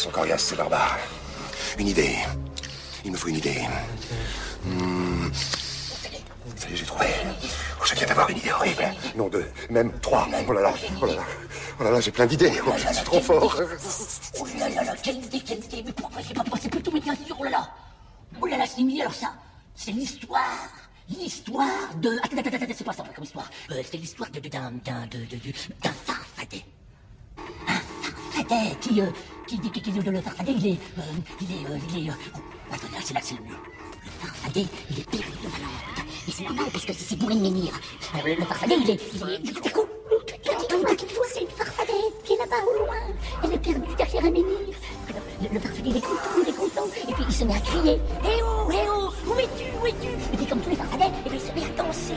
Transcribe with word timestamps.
sont 0.00 0.10
coriaces, 0.10 0.44
ces 0.44 0.56
barbares. 0.56 0.98
Une 1.78 1.88
idée. 1.88 2.16
Il 3.04 3.12
me 3.12 3.16
faut 3.16 3.28
une 3.28 3.36
idée. 3.36 3.62
Hmm. 4.64 5.30
Ça 5.32 6.68
y 6.68 6.72
est, 6.72 6.76
j'ai 6.76 6.84
trouvé. 6.84 7.06
Oh, 7.80 7.84
je 7.86 7.94
viens 7.94 8.06
d'avoir 8.06 8.28
une 8.30 8.38
idée 8.38 8.50
horrible. 8.52 8.84
Non, 9.16 9.28
deux, 9.28 9.46
même 9.70 9.92
trois. 10.00 10.26
Oh 10.48 10.52
là 10.52 10.60
là, 10.62 10.74
oh 11.00 11.06
là 11.06 11.14
là. 11.14 11.22
Oh 11.78 11.84
là 11.84 11.90
là, 11.92 12.00
j'ai 12.00 12.10
plein 12.10 12.26
d'idées. 12.26 12.52
Oh, 12.66 12.72
je 12.76 12.92
suis 12.94 13.04
trop 13.04 13.20
fort. 13.20 13.56
Oh 14.38 14.46
là 14.58 14.68
là 14.68 14.84
là, 14.84 14.94
quelle 15.02 15.16
idée, 15.16 15.40
quelle 15.40 15.64
idée. 15.64 15.82
Mais 15.86 15.92
pourquoi 15.92 16.20
c'est 16.26 16.34
pas 16.34 16.44
passé 16.44 16.68
plus 16.68 16.82
mais 16.92 17.00
bien 17.00 17.14
sûr, 17.14 17.36
oh 17.38 17.44
là 17.44 17.50
là. 17.50 17.70
Oh 18.40 18.46
là 18.46 18.56
là, 18.58 18.64
c'est 18.66 18.80
idée, 18.82 19.00
alors 19.02 19.14
ça, 19.14 19.32
c'est 19.74 19.92
l'histoire. 19.92 20.68
L'histoire 21.08 21.66
de. 21.96 22.10
Attends, 22.22 22.38
attends, 22.38 22.56
attends, 22.56 22.74
c'est 22.76 22.84
pas 22.84 22.92
ça 22.92 23.04
comme 23.14 23.24
histoire. 23.24 23.50
Euh, 23.70 23.82
c'est 23.90 23.96
l'histoire 23.96 24.30
d'un 24.30 24.40
d'un 24.40 25.06
de- 25.06 25.26
d'un 25.82 25.92
farfadet. 26.06 26.64
Un 27.66 27.80
farfadet 28.02 28.76
qui 28.80 29.00
euh, 29.00 29.06
le 29.56 30.20
farfadet 30.20 30.52
il 30.52 30.66
est 30.66 30.78
euh, 30.98 31.02
il 31.40 31.50
est 31.52 31.66
euh, 31.70 31.78
il 31.96 32.06
est. 32.06 32.10
euh, 32.10 32.14
oh, 32.36 32.38
attendez, 32.72 32.94
c'est 33.04 33.14
là 33.14 33.20
c'est 33.22 33.34
le 33.34 33.40
mieux. 33.42 33.56
Le 34.04 34.10
farfadet 34.10 34.66
il 34.90 34.98
est 35.00 35.10
péri 35.10 35.24
de 35.42 35.48
valeur. 35.48 35.70
Et 36.28 36.30
c'est 36.32 36.44
normal 36.44 36.66
parce 36.72 36.84
que 36.84 36.92
c'est 36.92 37.16
bourré 37.16 37.34
de 37.34 37.40
menhir. 37.40 37.72
Alors, 38.14 38.26
le, 38.26 38.34
le 38.34 38.44
farfadet 38.44 38.76
il 38.76 38.90
est 38.90 39.00
il 39.14 39.48
est. 39.48 39.52
Tout 39.52 39.66
à 39.66 39.70
coup, 39.70 39.80
c'est 41.32 41.40
une 41.42 41.48
farfadet 41.48 41.92
qui 42.24 42.32
est 42.34 42.36
là-bas 42.38 42.62
au 42.68 42.78
loin. 42.84 42.96
Elle 43.44 43.52
est 43.54 43.58
perdue 43.58 43.94
derrière 43.96 44.24
un 44.24 44.30
menhir. 44.30 44.76
Alors, 45.08 45.22
le, 45.42 45.48
le 45.54 45.60
farfadet 45.60 45.90
il 45.90 45.96
est 45.96 46.00
content, 46.00 46.42
il 46.42 46.48
est 46.48 46.52
content. 46.56 46.86
Et 47.08 47.12
puis 47.12 47.24
il 47.28 47.34
se 47.34 47.44
met 47.44 47.54
à 47.54 47.60
crier. 47.60 48.00
Eh 48.24 48.42
oh, 48.42 48.70
eh 48.72 48.76
oh, 48.88 49.10
où 49.26 49.38
es-tu, 49.38 49.64
où 49.82 49.86
es-tu? 49.86 50.08
Et 50.32 50.36
puis 50.36 50.46
comme 50.46 50.60
tous 50.60 50.70
les 50.70 50.76
farfadets, 50.76 51.06
et 51.26 51.28
puis 51.28 51.38
il 51.38 51.40
se 51.40 51.52
met 51.54 51.64
à 51.64 51.82
danser. 51.82 52.14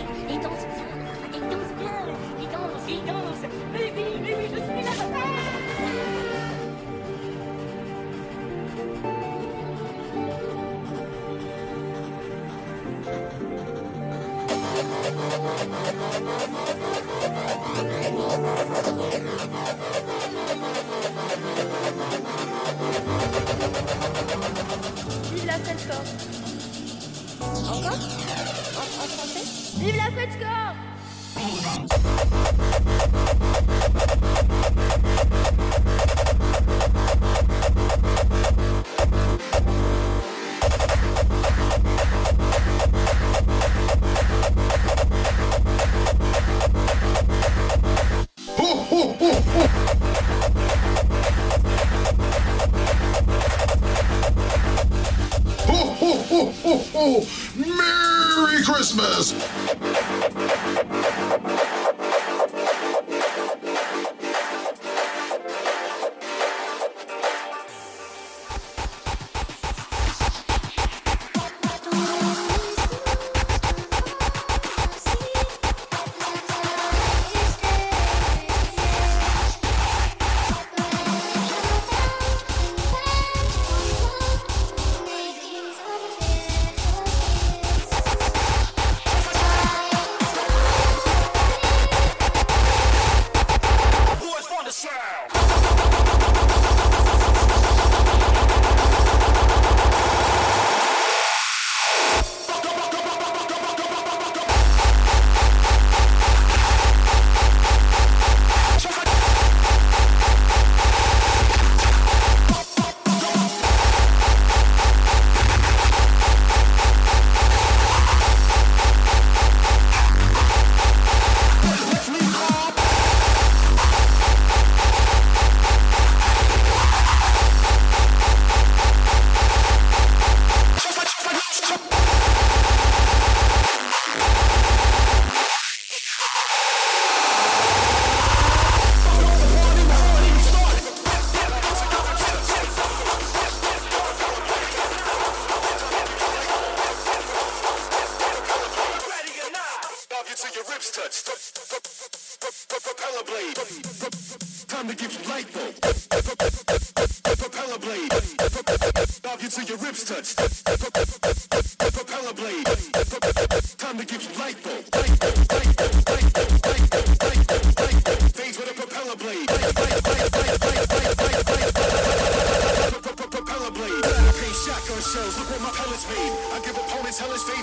Vive 25.34 25.46
la 25.46 25.54
fête 25.54 25.80
score 25.80 26.04
Encore? 27.42 28.00
En, 28.78 29.08
français? 29.08 29.44
Vive 29.80 29.98
la 29.98 30.10
fête 30.12 30.32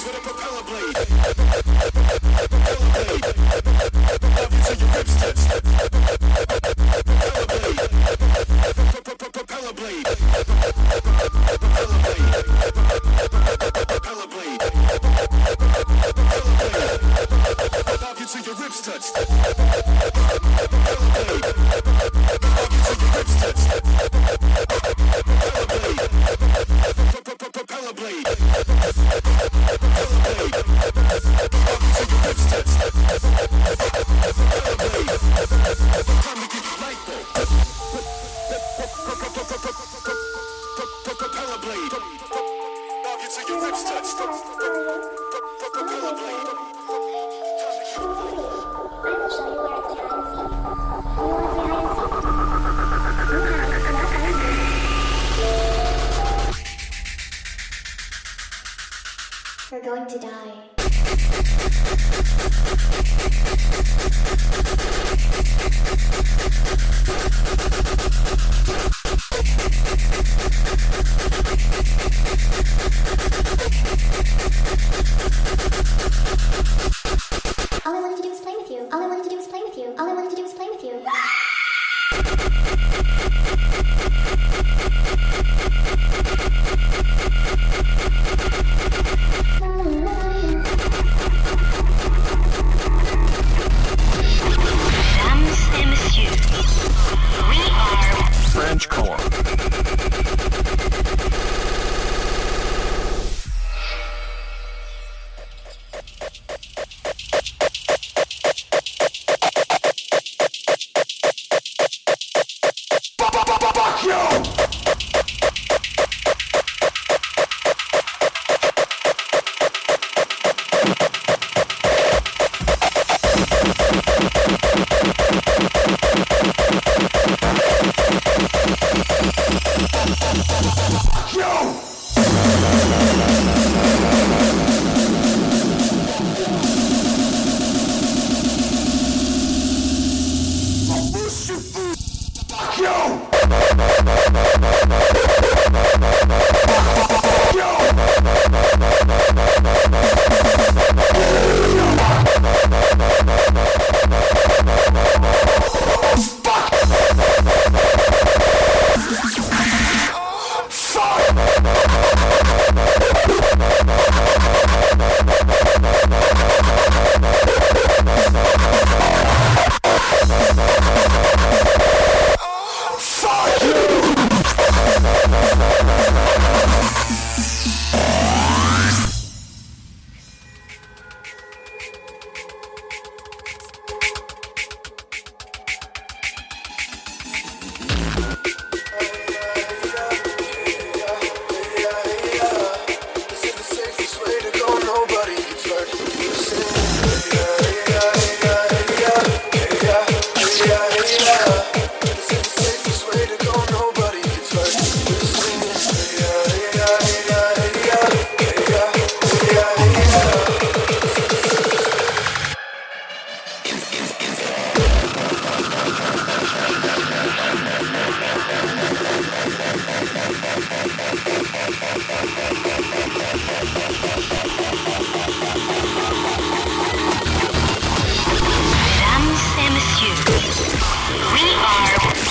fades 0.00 0.06
with 0.06 0.16
a 0.16 0.20
propeller 0.20 0.62
blade. 0.62 0.94
Propeller 2.50 2.90
blade. 2.92 3.26
Love 4.36 4.52
you 4.52 4.60
till 4.64 4.78
your 4.78 4.88
ribs 4.96 5.14
touch. 5.20 6.39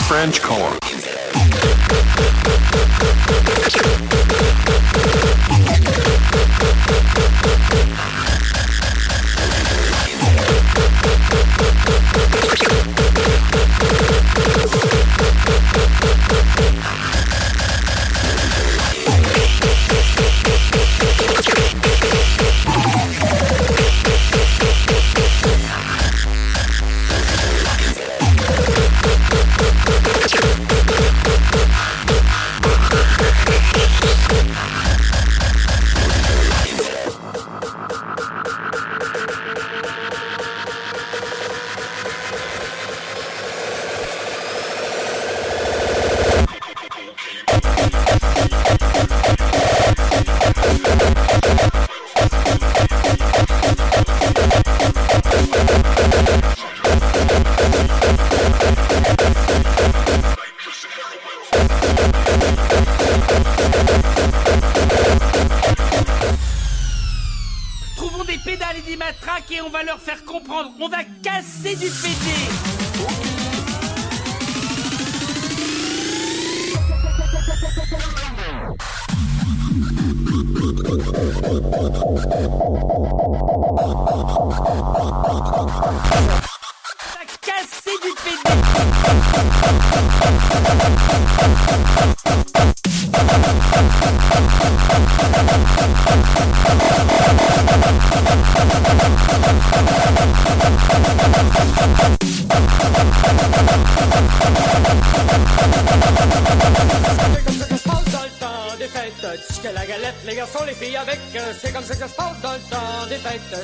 French 0.09 0.41
corn. 0.41 0.79
Subscribe. 81.95 82.68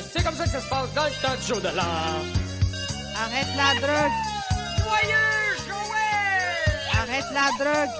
c'est 0.02 0.22
comme 0.22 0.34
ça 0.34 0.44
que 0.44 0.50
ça 0.50 0.60
se 0.60 0.68
passe 0.68 0.92
dans 0.94 1.04
le 1.04 1.10
temps 1.22 1.54
du 1.54 1.60
de 1.62 1.68
l'an. 1.68 1.82
Arrête 3.18 3.48
la 3.56 3.74
drogue! 3.80 4.12
Joyeux 4.82 5.56
Joël! 5.66 6.80
Arrête 7.00 7.30
la 7.32 7.50
drogue! 7.58 7.96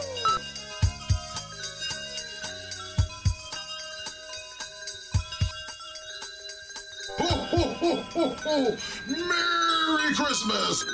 Ho, 7.19 7.25
ho, 7.53 7.99
ho, 8.15 8.37
ho! 8.45 8.77
Merry 9.07 10.15
Christmas! 10.15 10.85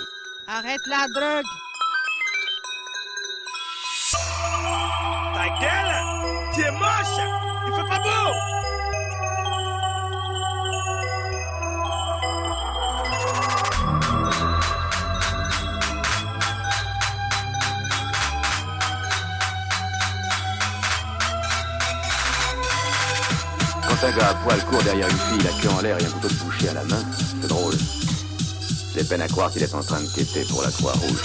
Arrête 0.47 0.87
la 0.87 1.07
drogue! 1.15 1.45
Ta 5.35 5.49
gueule! 5.61 5.95
Tu 6.55 6.61
es 6.61 6.71
moche! 6.73 7.21
Il 7.67 7.73
fait 7.75 7.89
pas 7.89 7.99
beau! 7.99 8.62
un 24.05 24.11
gars 24.11 24.31
à 24.31 24.35
poil 24.35 24.59
court 24.65 24.83
derrière 24.83 25.09
une 25.09 25.17
fille, 25.17 25.43
la 25.45 25.63
queue 25.63 25.69
en 25.69 25.81
l'air 25.81 25.97
et 26.01 26.05
un 26.05 26.11
couteau 26.11 26.29
de 26.29 26.35
boucher 26.35 26.69
à 26.71 26.75
la 26.75 26.85
main, 26.85 27.03
c'est 27.41 27.49
drôle. 27.49 27.75
J'ai 28.95 29.05
peine 29.05 29.23
à 29.23 29.29
croire 29.29 29.51
qu'il 29.51 29.63
est 29.63 29.75
en 29.75 29.83
train 29.83 30.01
de 30.01 30.09
quêter 30.09 30.45
pour 30.49 30.63
la 30.63 30.71
Croix-Rouge. 30.71 31.23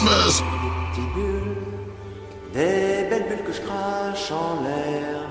Des 0.00 1.02
bulles, 1.12 1.56
belles 2.54 3.24
bulles 3.28 3.44
que 3.44 3.52
je 3.52 3.60
crache 3.62 4.30
en 4.30 4.62
l'air. 4.62 5.26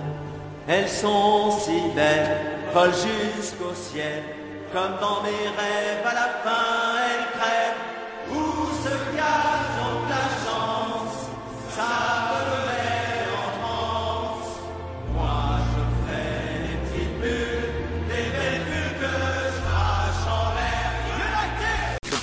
Elles 0.67 0.89
sont 0.89 1.57
si 1.59 1.79
belles, 1.95 2.38
volent 2.74 2.91
jusqu'au 2.91 3.74
ciel. 3.74 4.24
Comme 4.74 5.00
dans 5.00 5.24
mes 5.24 5.29
rêves, 5.29 6.05
à 6.05 6.13
la 6.13 6.29
fin, 6.43 6.97
elles 7.07 7.39
crèvent. 7.39 8.36
Où 8.36 8.65
se 8.83 8.89
cache 9.15 9.69
donc 9.79 10.09
la 10.09 10.27
chance 10.43 11.29
Ça 11.74 12.27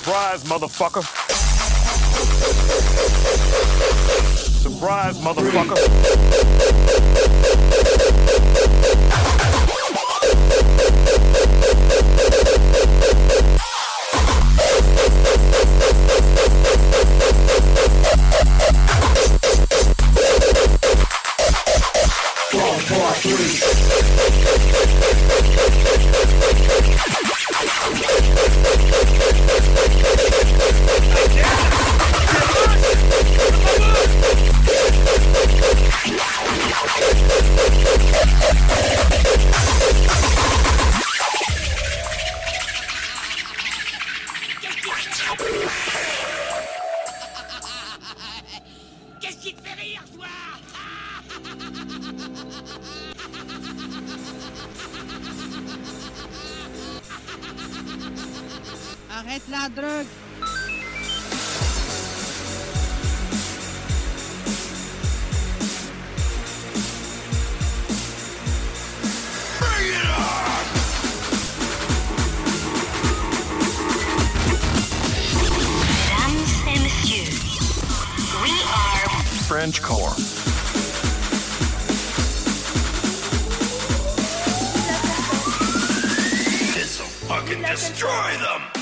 surprise, 0.05 0.47
motherfucker. 0.47 1.54
Surprise, 4.61 5.17
motherfucker. 5.19 7.54
Qu'est-ce 49.19 49.37
qui 49.37 49.53
te 49.55 49.61
fait 49.67 49.81
rire, 49.81 50.03
toi 50.13 50.27
Arrête 59.09 59.41
la 59.49 59.69
drogue. 59.69 60.05
Destroy 87.67 88.37
them! 88.37 88.74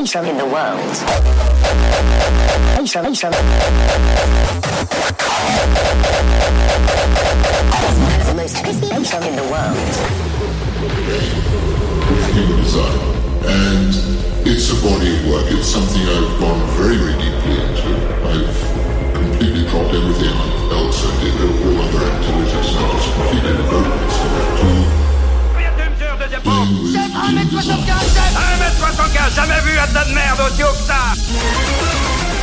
Intro 0.00 0.22
in 0.22 0.38
the 0.38 0.46
world. 0.46 0.80
This 2.78 2.96
is 2.96 3.04
the 8.26 8.34
most 8.34 8.56
crispy 8.64 8.88
intro 8.96 9.20
in 9.20 9.36
the 9.36 9.44
world. 9.52 9.76
human 12.32 12.56
design. 12.64 12.98
And 13.44 13.92
it's 14.48 14.72
a 14.72 14.76
body 14.80 15.12
of 15.16 15.28
work. 15.28 15.44
It's 15.52 15.68
something 15.68 16.00
I've 16.00 16.40
gone 16.40 16.64
very, 16.80 16.96
very 16.96 17.16
deeply 17.20 17.60
into. 17.60 17.92
I've 18.24 18.56
completely 19.12 19.68
dropped 19.68 19.92
everything 19.92 20.32
else 20.72 21.04
I 21.04 21.12
did, 21.20 21.36
all 21.44 21.76
other 21.76 22.08
activities, 22.08 22.54
and 22.56 22.80
I 22.80 22.88
just 22.96 23.12
completely 23.12 23.52
devoted 23.52 23.94
myself 24.00 24.60
to 24.60 25.09
with 26.30 26.44
human 26.44 27.48
design. 27.48 27.80
1m75, 28.60 29.34
jamais 29.34 29.60
vu 29.64 29.78
un 29.78 29.86
tas 29.88 30.04
de 30.04 30.14
merde 30.14 30.40
aussi 30.46 30.62
haut 30.62 30.72
que 30.72 30.86
ça 30.86 32.39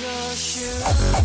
Your 0.00 0.34
shoes. 0.34 1.20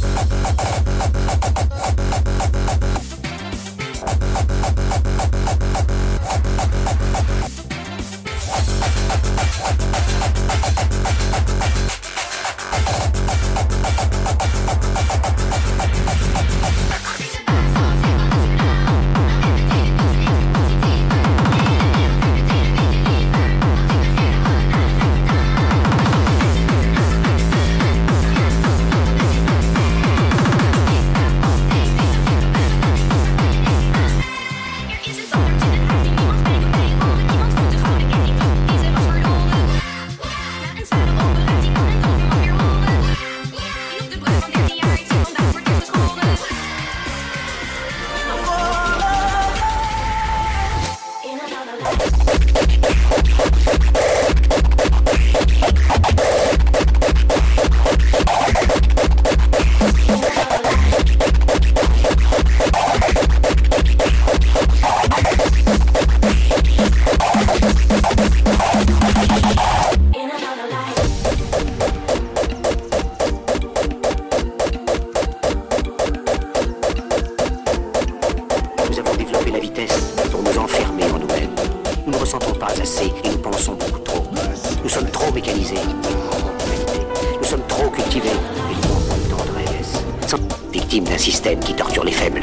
Qui 91.53 91.75
torture 91.75 92.03
les 92.03 92.11
faibles 92.11 92.41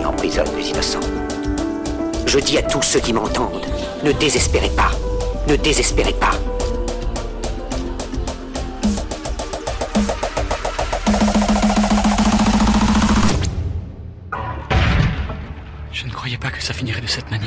et 0.00 0.04
emprisonne 0.04 0.46
les 0.56 0.68
innocents. 0.68 1.00
Je 2.24 2.38
dis 2.38 2.56
à 2.56 2.62
tous 2.62 2.82
ceux 2.82 3.00
qui 3.00 3.12
m'entendent, 3.12 3.66
ne 4.04 4.12
désespérez 4.12 4.70
pas. 4.70 4.90
Ne 5.48 5.56
désespérez 5.56 6.12
pas. 6.12 6.30
Je 15.92 16.06
ne 16.06 16.12
croyais 16.12 16.36
pas 16.36 16.50
que 16.50 16.62
ça 16.62 16.72
finirait 16.72 17.00
de 17.00 17.06
cette 17.08 17.30
manière. 17.30 17.45